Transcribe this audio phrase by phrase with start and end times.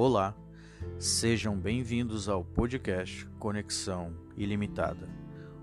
[0.00, 0.32] Olá,
[0.96, 5.08] sejam bem-vindos ao podcast Conexão Ilimitada,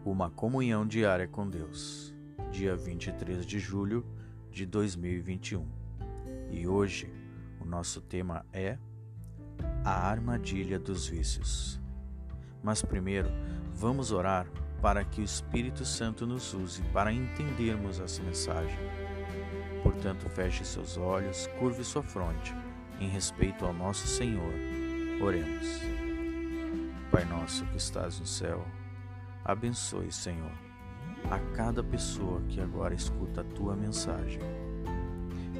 [0.04, 2.14] uma comunhão diária com Deus,
[2.52, 4.05] dia 23 de julho
[4.52, 5.66] de 2021.
[6.52, 7.09] E hoje
[7.62, 8.77] o nosso tema é
[9.86, 11.80] a armadilha dos vícios.
[12.62, 13.30] Mas primeiro,
[13.73, 18.80] vamos orar para que o Espírito Santo nos use para entendermos essa mensagem.
[19.81, 22.54] Portanto, feche seus olhos, curve sua fronte
[22.99, 24.54] em respeito ao nosso Senhor.
[25.22, 25.81] Oremos.
[27.12, 28.66] Pai nosso que estás no céu,
[29.44, 30.52] abençoe, Senhor,
[31.30, 34.41] a cada pessoa que agora escuta a tua mensagem.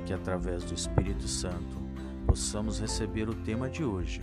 [0.06, 1.86] Que através do Espírito Santo
[2.28, 4.22] possamos receber o tema de hoje.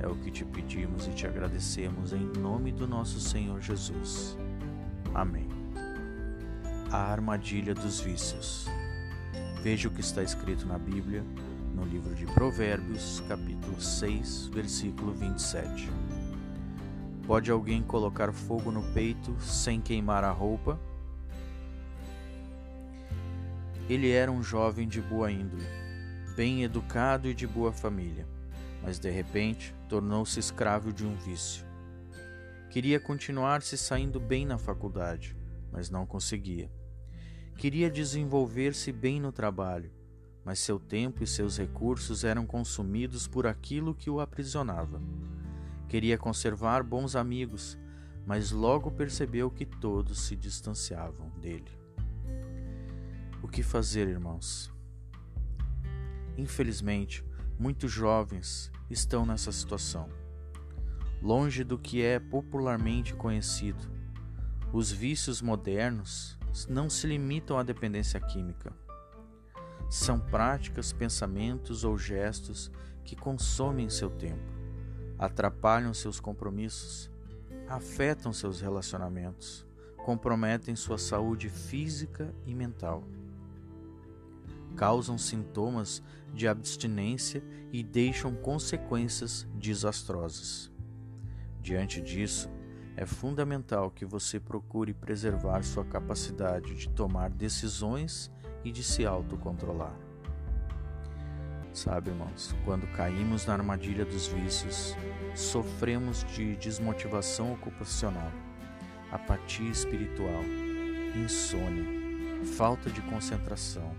[0.00, 4.36] É o que te pedimos e te agradecemos em nome do nosso Senhor Jesus.
[5.14, 5.48] Amém.
[6.90, 8.66] A armadilha dos vícios.
[9.62, 11.24] Veja o que está escrito na Bíblia
[11.74, 15.88] no livro de Provérbios, capítulo 6, versículo 27.
[17.26, 20.78] Pode alguém colocar fogo no peito sem queimar a roupa?
[23.88, 25.64] Ele era um jovem de boa índole,
[26.36, 28.26] bem educado e de boa família,
[28.82, 31.64] mas de repente tornou-se escravo de um vício.
[32.70, 35.36] Queria continuar se saindo bem na faculdade,
[35.70, 36.70] mas não conseguia.
[37.56, 39.92] Queria desenvolver-se bem no trabalho,
[40.44, 45.00] mas seu tempo e seus recursos eram consumidos por aquilo que o aprisionava.
[45.88, 47.78] Queria conservar bons amigos,
[48.26, 51.70] mas logo percebeu que todos se distanciavam dele.
[53.42, 54.72] O que fazer, irmãos?
[56.36, 57.24] Infelizmente,
[57.58, 60.08] muitos jovens estão nessa situação.
[61.20, 63.90] Longe do que é popularmente conhecido,
[64.72, 68.81] os vícios modernos não se limitam à dependência química
[69.92, 72.70] são práticas, pensamentos ou gestos
[73.04, 74.50] que consomem seu tempo,
[75.18, 77.10] atrapalham seus compromissos,
[77.68, 79.66] afetam seus relacionamentos,
[79.98, 83.04] comprometem sua saúde física e mental,
[84.76, 86.02] causam sintomas
[86.32, 90.70] de abstinência e deixam consequências desastrosas.
[91.60, 92.48] Diante disso,
[92.96, 98.30] é fundamental que você procure preservar sua capacidade de tomar decisões
[98.64, 99.94] e de se autocontrolar.
[101.72, 104.94] Sabe, irmãos, quando caímos na armadilha dos vícios,
[105.34, 108.30] sofremos de desmotivação ocupacional,
[109.10, 110.42] apatia espiritual,
[111.16, 113.96] insônia, falta de concentração,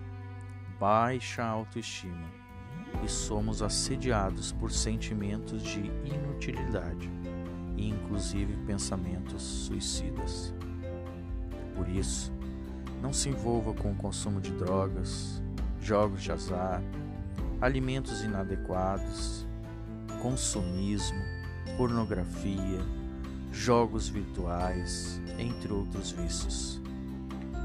[0.79, 2.29] baixa autoestima
[3.03, 7.09] e somos assediados por sentimentos de inutilidade
[8.13, 10.53] inclusive pensamentos suicidas.
[11.75, 12.31] Por isso,
[13.01, 15.41] não se envolva com o consumo de drogas,
[15.81, 16.79] jogos de azar,
[17.59, 19.47] alimentos inadequados,
[20.21, 21.17] consumismo,
[21.75, 22.79] pornografia,
[23.51, 26.79] jogos virtuais, entre outros vícios.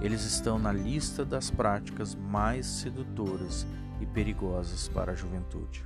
[0.01, 3.67] Eles estão na lista das práticas mais sedutoras
[4.01, 5.85] e perigosas para a juventude.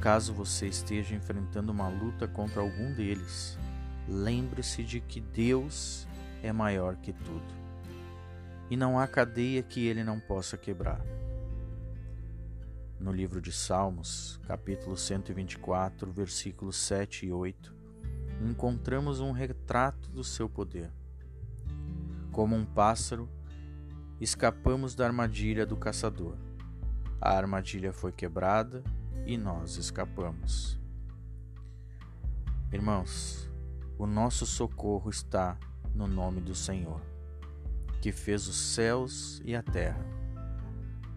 [0.00, 3.58] Caso você esteja enfrentando uma luta contra algum deles,
[4.06, 6.06] lembre-se de que Deus
[6.40, 7.52] é maior que tudo,
[8.70, 11.00] e não há cadeia que ele não possa quebrar.
[13.00, 17.74] No livro de Salmos, capítulo 124, versículos 7 e 8,
[18.48, 20.92] encontramos um retrato do seu poder.
[22.30, 23.28] Como um pássaro,
[24.20, 26.36] escapamos da armadilha do caçador.
[27.20, 28.84] A armadilha foi quebrada
[29.26, 30.78] e nós escapamos.
[32.72, 33.50] Irmãos,
[33.98, 35.58] o nosso socorro está
[35.94, 37.00] no nome do Senhor,
[38.00, 40.04] que fez os céus e a terra.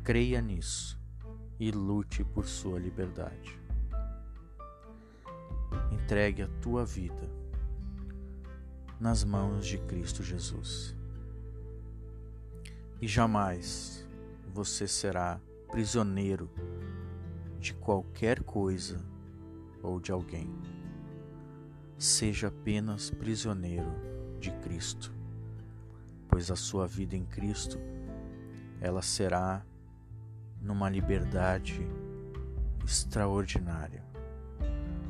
[0.03, 0.99] Creia nisso
[1.59, 3.59] e lute por sua liberdade.
[5.91, 7.29] Entregue a tua vida
[8.99, 10.95] nas mãos de Cristo Jesus.
[13.01, 14.07] E jamais
[14.53, 15.39] você será
[15.71, 16.49] prisioneiro
[17.61, 18.99] de qualquer coisa
[19.83, 20.49] ou de alguém.
[21.95, 23.93] Seja apenas prisioneiro
[24.39, 25.13] de Cristo,
[26.27, 27.77] pois a sua vida em Cristo
[28.81, 29.63] ela será
[30.59, 31.87] numa liberdade
[32.83, 34.03] extraordinária.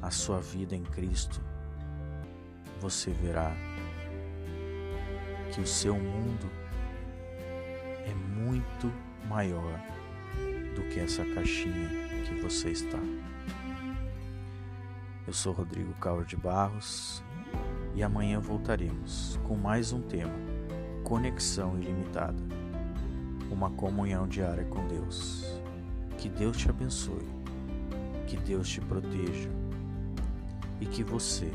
[0.01, 1.41] A sua vida em Cristo,
[2.81, 3.55] você verá
[5.53, 6.51] que o seu mundo
[8.05, 8.91] é muito
[9.29, 10.00] maior
[10.75, 11.89] do que essa caixinha
[12.25, 12.99] que você está.
[15.27, 17.23] Eu sou Rodrigo Cauro de Barros
[17.95, 20.33] e amanhã voltaremos com mais um tema:
[21.03, 22.41] Conexão Ilimitada
[23.49, 25.45] uma comunhão diária com Deus.
[26.17, 27.41] Que Deus te abençoe
[28.41, 29.49] Deus te proteja
[30.79, 31.49] e que você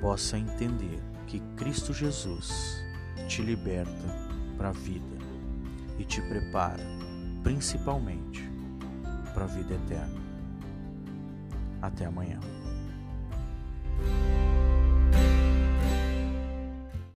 [0.00, 2.82] possa entender que Cristo Jesus
[3.28, 3.90] te liberta
[4.56, 5.16] para a vida
[5.98, 6.84] e te prepara
[7.42, 8.48] principalmente
[9.34, 10.20] para a vida eterna.
[11.80, 12.38] Até amanhã.